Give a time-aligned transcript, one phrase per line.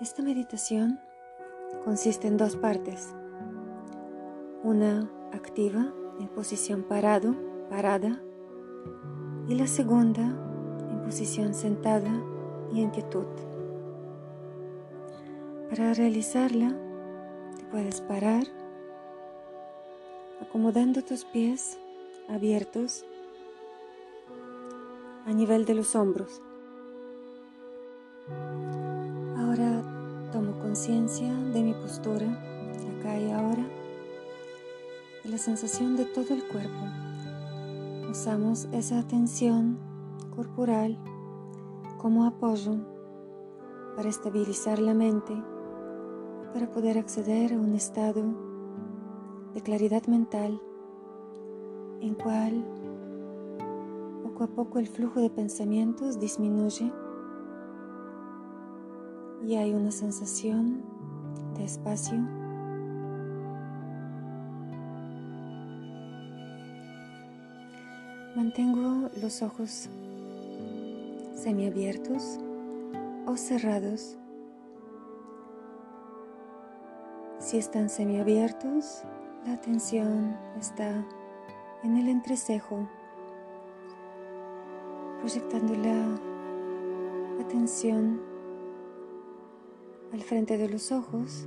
[0.00, 0.98] Esta meditación
[1.84, 3.14] consiste en dos partes.
[4.62, 7.34] Una activa en posición parado,
[7.68, 8.18] parada,
[9.46, 12.10] y la segunda en posición sentada
[12.72, 13.26] y en quietud.
[15.68, 16.74] Para realizarla,
[17.58, 18.44] te puedes parar
[20.40, 21.78] acomodando tus pies
[22.26, 23.04] abiertos
[25.26, 26.40] a nivel de los hombros.
[30.70, 32.28] Conciencia de mi postura,
[32.96, 33.66] acá y ahora,
[35.24, 36.86] y la sensación de todo el cuerpo.
[38.08, 39.76] Usamos esa atención
[40.36, 40.96] corporal
[41.98, 42.76] como apoyo
[43.96, 45.34] para estabilizar la mente,
[46.54, 48.22] para poder acceder a un estado
[49.52, 50.62] de claridad mental
[52.00, 52.64] en cual
[54.22, 56.92] poco a poco el flujo de pensamientos disminuye
[59.46, 60.82] y hay una sensación
[61.56, 62.18] de espacio.
[68.36, 69.88] Mantengo los ojos
[71.34, 72.38] semiabiertos
[73.26, 74.16] o cerrados.
[77.38, 79.02] Si están semiabiertos,
[79.46, 81.04] la atención está
[81.82, 82.86] en el entrecejo,
[85.20, 86.18] proyectando la
[87.42, 88.29] atención
[90.12, 91.46] al frente de los ojos,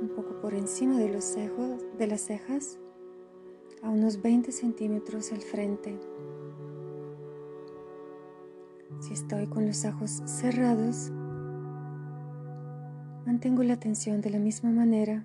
[0.00, 2.78] un poco por encima de, los cejos, de las cejas,
[3.82, 5.98] a unos 20 centímetros al frente.
[9.00, 11.10] Si estoy con los ojos cerrados,
[13.26, 15.24] mantengo la atención de la misma manera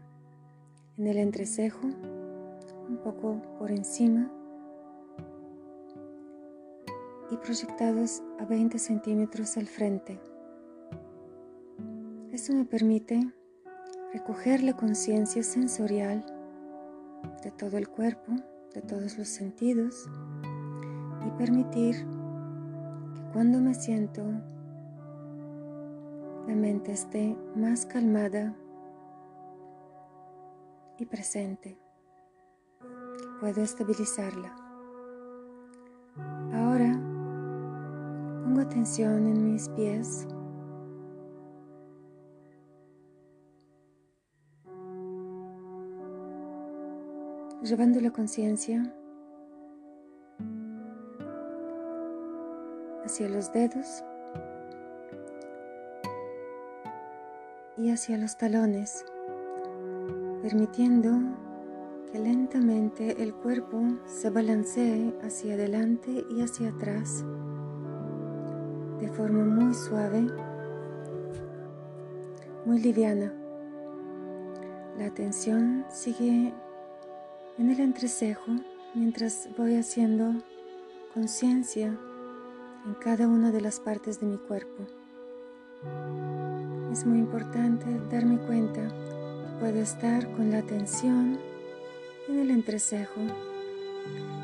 [0.97, 4.31] en el entrecejo, un poco por encima
[7.31, 10.19] y proyectados a 20 centímetros al frente.
[12.35, 13.31] Esto me permite
[14.11, 16.25] recoger la conciencia sensorial
[17.41, 18.33] de todo el cuerpo,
[18.73, 20.09] de todos los sentidos
[21.25, 24.21] y permitir que cuando me siento
[26.45, 28.53] la mente esté más calmada
[30.97, 31.79] y presente.
[33.39, 34.53] Puedo estabilizarla.
[36.51, 36.91] Ahora
[38.43, 40.27] pongo atención en mis pies
[47.65, 48.93] llevando la conciencia
[53.03, 54.03] hacia los dedos
[57.77, 59.03] y hacia los talones,
[60.43, 61.09] permitiendo
[62.11, 67.25] que lentamente el cuerpo se balancee hacia adelante y hacia atrás
[68.99, 70.27] de forma muy suave,
[72.63, 73.33] muy liviana.
[74.99, 76.53] La atención sigue
[77.57, 78.51] en el entrecejo
[78.93, 80.33] mientras voy haciendo
[81.13, 81.97] conciencia
[82.85, 84.85] en cada una de las partes de mi cuerpo.
[86.91, 91.39] Es muy importante darme cuenta que puedo estar con la atención
[92.27, 93.21] en el entrecejo,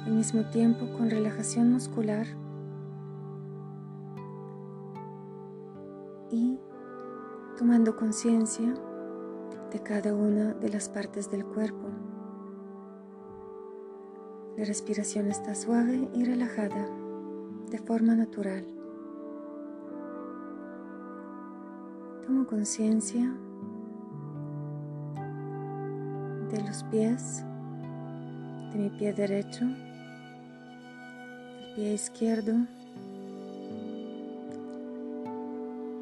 [0.06, 2.26] al mismo tiempo con relajación muscular
[6.32, 6.58] y
[7.58, 8.74] tomando conciencia
[9.72, 11.91] de cada una de las partes del cuerpo.
[14.62, 16.88] La respiración está suave y relajada
[17.72, 18.64] de forma natural.
[22.24, 23.34] Tomo conciencia
[26.52, 27.44] de los pies,
[28.72, 32.54] de mi pie derecho, el pie izquierdo,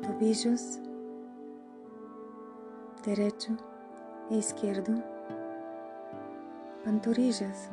[0.02, 0.80] tobillos
[3.06, 3.56] derecho
[4.30, 5.02] e izquierdo,
[6.84, 7.70] pantorrillas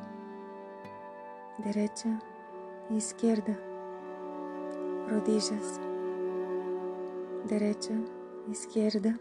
[1.58, 2.20] derecha
[2.90, 3.58] izquierda,
[5.08, 5.80] rodillas,
[7.48, 7.94] derecha,
[8.50, 9.18] izquierda,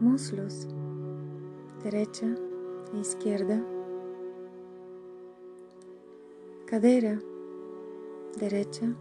[0.00, 0.68] muslos,
[1.82, 2.26] derecha
[2.92, 3.58] e izquierda,
[6.66, 7.18] cadera,
[8.38, 8.94] derecha,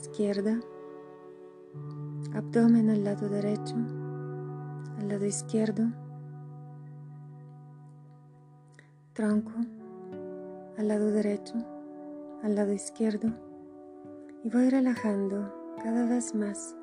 [0.00, 0.60] izquierda,
[2.32, 3.74] abdomen al lado derecho,
[4.98, 5.82] al lado izquierdo,
[9.14, 9.52] tronco,
[10.76, 11.54] al lado derecho,
[12.42, 13.28] al lado izquierdo
[14.42, 16.76] y voy relajando cada vez más.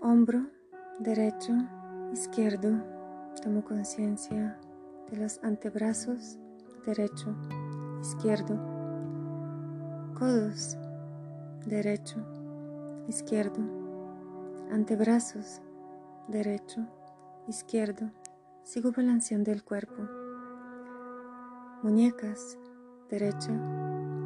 [0.00, 0.46] Hombro
[0.98, 1.52] derecho,
[2.12, 2.70] izquierdo,
[3.42, 4.58] tomo conciencia
[5.10, 6.38] de los antebrazos
[6.86, 7.34] derecho,
[8.00, 8.56] izquierdo,
[10.18, 10.76] codos
[11.66, 12.18] derecho,
[13.08, 13.60] izquierdo,
[14.70, 15.60] antebrazos,
[16.28, 16.86] derecho,
[17.46, 18.10] izquierdo,
[18.62, 20.08] sigo balanceando el cuerpo,
[21.82, 22.56] muñecas,
[23.10, 23.52] derecha,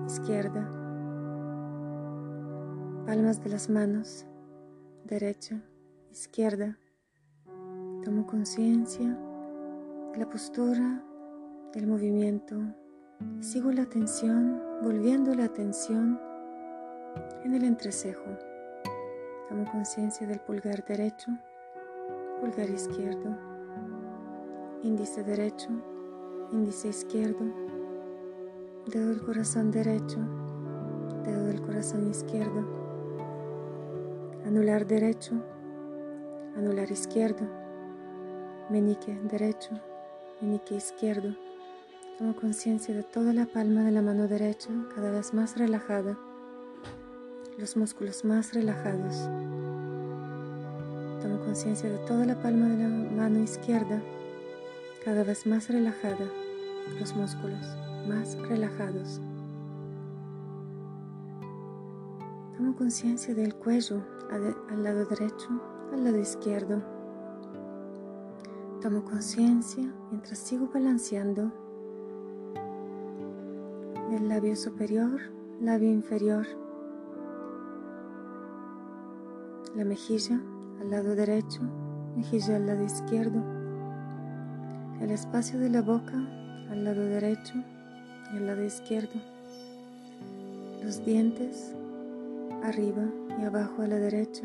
[0.06, 0.62] izquierda,
[3.06, 4.26] palmas de las manos,
[5.04, 5.62] derecha,
[6.12, 6.78] izquierda,
[8.04, 9.18] tomo conciencia
[10.12, 11.02] de la postura,
[11.72, 12.56] del movimiento,
[13.40, 16.20] sigo la atención, volviendo la atención
[17.42, 18.24] en el entrecejo.
[19.48, 21.30] Tomo conciencia del pulgar derecho,
[22.40, 23.55] pulgar izquierdo,
[24.86, 25.68] índice derecho,
[26.52, 27.44] índice izquierdo,
[28.86, 30.18] dedo del corazón derecho,
[31.24, 32.64] dedo del corazón izquierdo,
[34.46, 35.34] anular derecho,
[36.56, 37.44] anular izquierdo,
[38.70, 39.70] meñique derecho,
[40.40, 41.34] meñique izquierdo.
[42.16, 46.16] Tomo conciencia de toda la palma de la mano derecha cada vez más relajada,
[47.58, 49.28] los músculos más relajados.
[51.20, 54.00] Tomo conciencia de toda la palma de la mano izquierda
[55.06, 56.26] cada vez más relajada,
[56.98, 57.64] los músculos
[58.08, 59.20] más relajados.
[62.56, 65.48] Tomo conciencia del cuello al lado derecho,
[65.92, 66.82] al lado izquierdo.
[68.82, 71.52] Tomo conciencia mientras sigo balanceando
[74.10, 75.20] el labio superior,
[75.60, 76.48] labio inferior,
[79.76, 80.40] la mejilla
[80.80, 81.60] al lado derecho,
[82.16, 83.55] mejilla al lado izquierdo
[85.00, 86.16] el espacio de la boca
[86.70, 87.54] al lado derecho
[88.32, 89.20] y al lado izquierdo,
[90.82, 91.74] los dientes
[92.64, 93.04] arriba
[93.38, 94.44] y abajo a la derecha,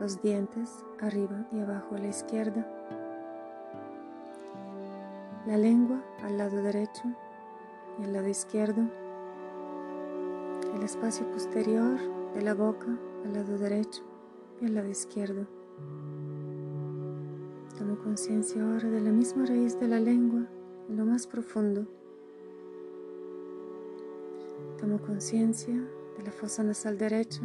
[0.00, 2.66] los dientes arriba y abajo a la izquierda,
[5.46, 7.02] la lengua al lado derecho
[8.00, 8.82] y al lado izquierdo,
[10.74, 11.98] el espacio posterior
[12.34, 12.88] de la boca
[13.24, 14.02] al lado derecho
[14.60, 15.46] y al lado izquierdo
[17.80, 20.46] Tomo conciencia ahora de la misma raíz de la lengua
[20.90, 21.86] en lo más profundo.
[24.78, 25.72] Tomo conciencia
[26.18, 27.40] de la fosa nasal derecha,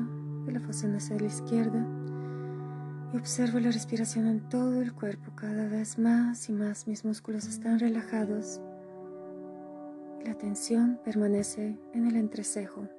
[0.45, 1.87] de la fosa nasal izquierda
[3.13, 5.31] y observo la respiración en todo el cuerpo.
[5.37, 8.59] Cada vez más y más mis músculos están relajados
[10.25, 12.89] la tensión permanece en el entrecejo.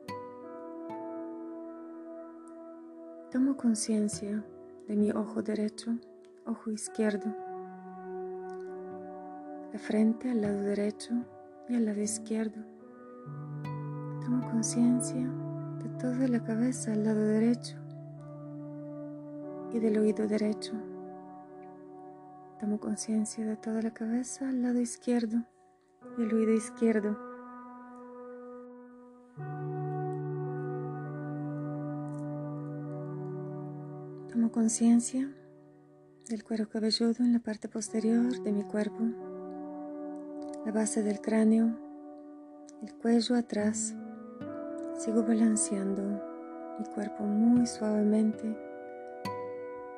[3.30, 4.42] Tomo conciencia
[4.88, 5.98] de mi ojo derecho
[6.46, 7.26] ojo izquierdo,
[9.72, 11.12] la frente al lado derecho
[11.68, 12.62] y al lado izquierdo.
[14.20, 15.28] Tomo conciencia
[15.82, 17.76] de toda la cabeza al lado derecho
[19.72, 20.72] y del oído derecho.
[22.60, 25.38] Tomo conciencia de toda la cabeza al lado izquierdo
[26.16, 27.18] y el oído izquierdo.
[34.30, 35.28] Tomo conciencia
[36.28, 38.98] del cuero cabelludo en la parte posterior de mi cuerpo,
[40.64, 41.78] la base del cráneo,
[42.82, 43.94] el cuello atrás.
[44.98, 46.02] Sigo balanceando
[46.80, 48.56] mi cuerpo muy suavemente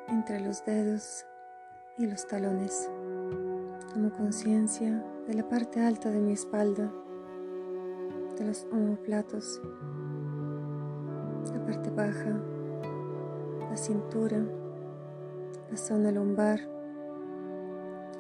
[0.08, 1.24] entre los dedos
[1.96, 2.90] y los talones.
[3.94, 6.92] Tomo conciencia de la parte alta de mi espalda,
[8.36, 9.62] de los omoplatos,
[11.54, 12.38] la parte baja,
[13.70, 14.44] la cintura
[15.70, 16.60] la zona lumbar,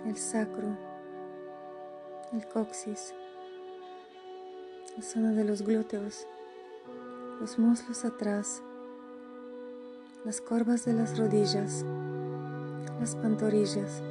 [0.04, 0.76] el sacro,
[2.32, 3.14] el coxis,
[4.96, 6.26] la zona de los glúteos,
[7.40, 8.62] los muslos atrás,
[10.24, 11.86] las corvas de las rodillas,
[13.00, 14.02] las pantorrillas,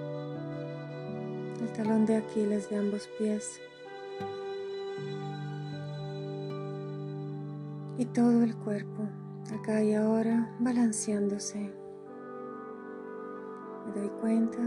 [1.62, 3.62] el talón de Aquiles de ambos pies
[8.00, 9.03] y todo el cuerpo,
[9.53, 11.87] acá y ahora balanceándose.
[13.88, 14.60] Me doy cuenta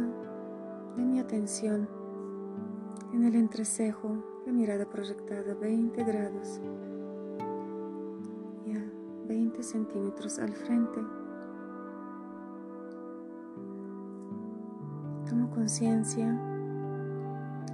[0.96, 1.86] de mi atención
[3.12, 6.60] en el entrecejo, la mirada proyectada 20 grados
[8.66, 8.82] y a
[9.28, 11.00] 20 centímetros al frente.
[15.28, 16.38] Tomo conciencia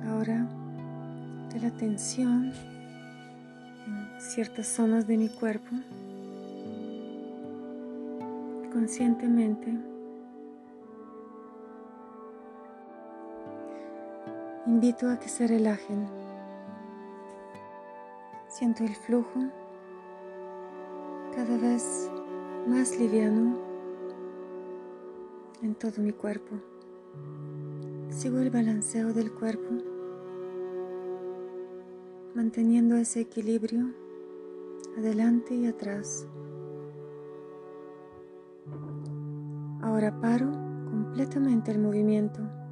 [0.08, 0.48] ahora
[1.52, 2.52] de la tensión
[3.86, 5.70] en ciertas zonas de mi cuerpo.
[8.72, 9.95] Conscientemente
[14.66, 16.08] invito a que se relajen.
[18.48, 19.44] Siento el flujo
[21.34, 22.10] cada vez
[22.66, 23.58] más liviano
[25.62, 26.56] en todo mi cuerpo.
[28.08, 29.70] Sigo el balanceo del cuerpo,
[32.34, 33.94] manteniendo ese equilibrio
[34.98, 36.26] adelante y atrás.
[39.82, 40.50] Ahora paro
[40.90, 42.65] completamente el movimiento.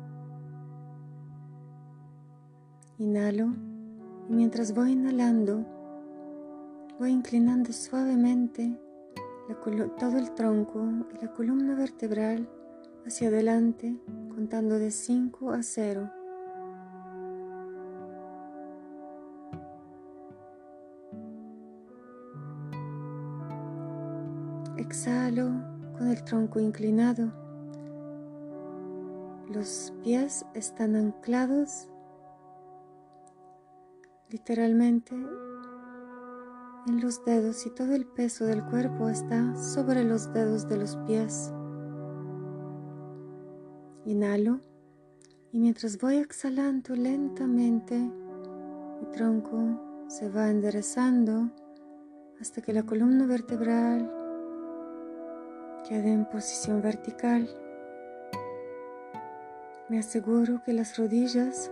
[2.98, 3.52] Inhalo
[4.28, 5.66] y mientras voy inhalando,
[7.00, 8.78] voy inclinando suavemente
[9.98, 10.80] todo el tronco
[11.12, 12.48] y la columna vertebral
[13.04, 13.98] hacia adelante
[14.32, 16.10] contando de 5 a 0.
[24.76, 25.50] Exhalo
[25.98, 27.32] con el tronco inclinado.
[29.48, 31.88] Los pies están anclados
[34.34, 35.14] literalmente
[36.88, 40.96] en los dedos y todo el peso del cuerpo está sobre los dedos de los
[41.06, 41.52] pies.
[44.04, 44.58] Inhalo
[45.52, 51.48] y mientras voy exhalando lentamente, mi tronco se va enderezando
[52.40, 54.12] hasta que la columna vertebral
[55.88, 57.48] quede en posición vertical.
[59.88, 61.70] Me aseguro que las rodillas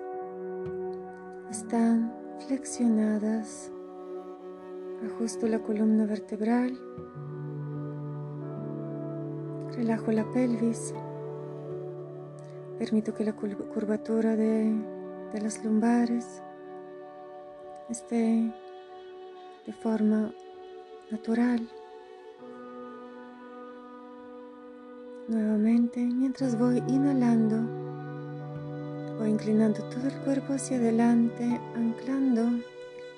[1.50, 3.70] están flexionadas.
[5.04, 6.78] Ajusto la columna vertebral.
[9.76, 10.94] Relajo la pelvis.
[12.78, 14.74] Permito que la curvatura de,
[15.40, 16.42] las lumbares
[17.88, 18.52] esté
[19.66, 20.32] de forma
[21.10, 21.68] natural.
[25.28, 27.91] Nuevamente, mientras voy inhalando,
[29.26, 32.64] inclinando todo el cuerpo hacia adelante, anclando el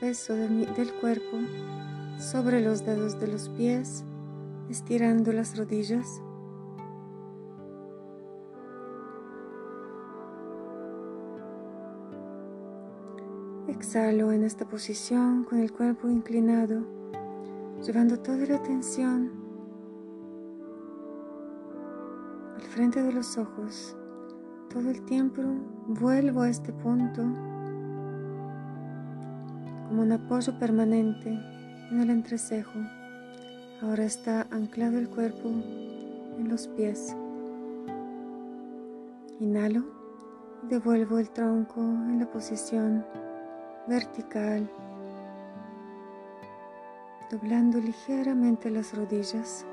[0.01, 1.39] peso del cuerpo
[2.19, 4.05] sobre los dedos de los pies,
[4.69, 6.21] estirando las rodillas.
[13.69, 16.83] Exhalo en esta posición con el cuerpo inclinado,
[17.83, 19.33] llevando toda la atención
[22.55, 23.97] al frente de los ojos.
[24.75, 25.41] Todo el tiempo
[25.87, 27.23] vuelvo a este punto
[29.87, 31.29] como un apoyo permanente
[31.93, 32.73] en el entrecejo.
[33.81, 37.17] Ahora está anclado el cuerpo en los pies.
[39.39, 39.85] Inhalo
[40.65, 43.07] y devuelvo el tronco en la posición
[43.87, 44.69] vertical,
[47.31, 49.65] doblando ligeramente las rodillas.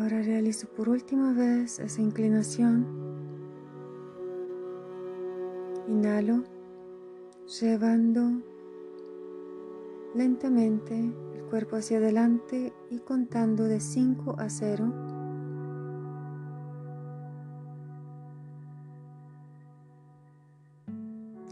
[0.00, 2.86] Ahora realizo por última vez esa inclinación.
[5.88, 6.44] Inhalo,
[7.60, 8.42] llevando
[10.14, 10.96] lentamente
[11.34, 14.92] el cuerpo hacia adelante y contando de 5 a 0.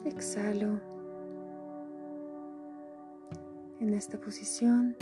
[0.04, 0.80] Exhalo.
[3.80, 4.96] En esta posición,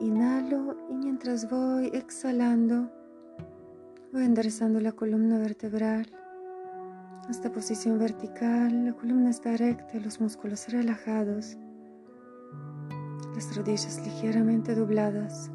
[0.00, 2.90] inhalo y mientras voy exhalando,
[4.12, 6.06] voy enderezando la columna vertebral.
[7.30, 11.56] Esta posición vertical, la columna está recta, los músculos relajados,
[13.34, 15.50] las rodillas ligeramente dobladas.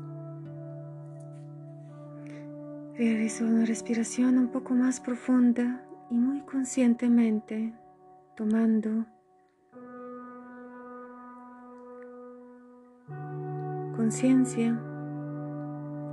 [2.98, 7.74] Realizo una respiración un poco más profunda y muy conscientemente
[8.36, 9.06] tomando
[14.08, 14.72] conciencia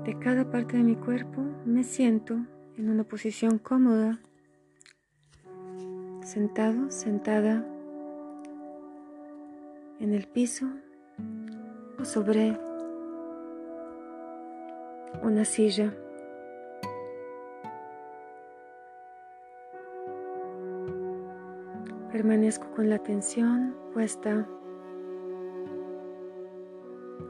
[0.04, 2.34] de cada parte de mi cuerpo, me siento
[2.76, 4.18] en una posición cómoda,
[6.24, 7.64] sentado, sentada
[10.00, 10.66] en el piso
[12.00, 12.58] o sobre
[15.22, 15.94] una silla.
[22.10, 24.48] Permanezco con la atención puesta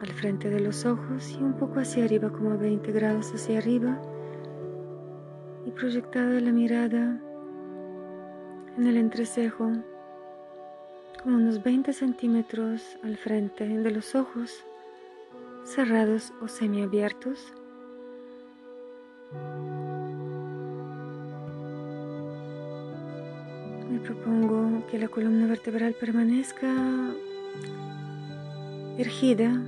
[0.05, 3.57] al frente de los ojos y un poco hacia arriba, como a 20 grados hacia
[3.57, 3.99] arriba,
[5.65, 7.19] y proyectada la mirada
[8.77, 9.73] en el entrecejo,
[11.23, 14.63] como unos 20 centímetros al frente de los ojos,
[15.65, 17.55] cerrados o semiabiertos.
[23.91, 26.69] Me propongo que la columna vertebral permanezca
[28.99, 29.63] ergida,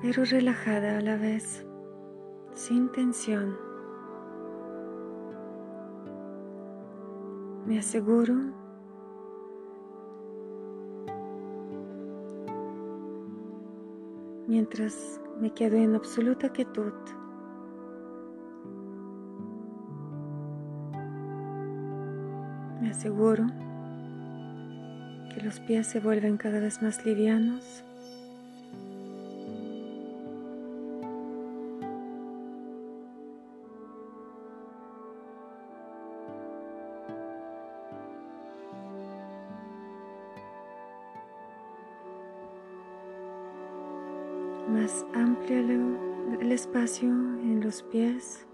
[0.00, 1.66] pero relajada a la vez,
[2.52, 3.56] sin tensión.
[7.66, 8.34] Me aseguro
[14.46, 16.94] mientras me quedo en absoluta quietud
[22.80, 23.44] Me aseguro
[25.34, 27.84] que los pies se vuelven cada vez más livianos
[47.82, 48.46] pies,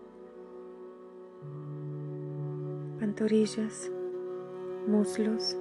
[2.98, 3.90] pantorrillas,
[4.86, 5.56] muslos.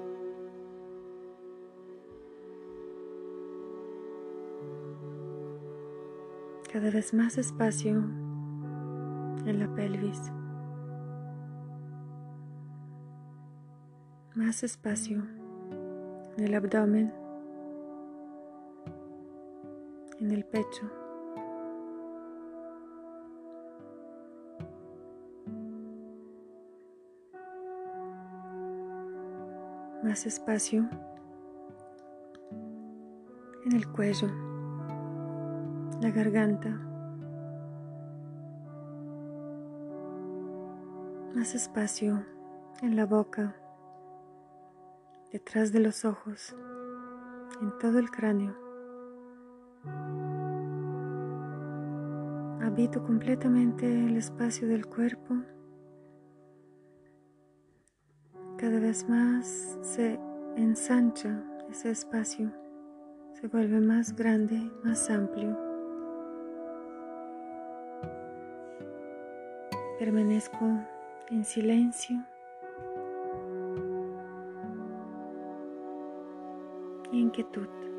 [6.72, 7.98] Cada vez más espacio
[9.46, 10.32] en la pelvis.
[14.36, 15.24] Más espacio
[16.38, 17.14] en el abdomen,
[20.20, 21.03] en el pecho.
[30.04, 30.86] Más espacio
[33.66, 34.28] en el cuello,
[36.02, 36.70] la garganta.
[41.34, 42.22] Más espacio
[42.82, 43.56] en la boca
[45.32, 46.54] detrás de los ojos,
[47.62, 48.54] en todo el cráneo.
[52.62, 55.36] Habito completamente el espacio del cuerpo.
[59.08, 60.20] Más se
[60.56, 62.52] ensancha ese espacio,
[63.32, 65.58] se vuelve más grande, más amplio.
[69.98, 70.80] Permanezco
[71.32, 72.24] en silencio
[77.12, 77.93] inquietud.